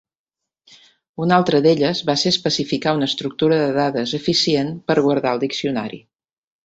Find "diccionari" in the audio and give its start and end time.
5.45-6.01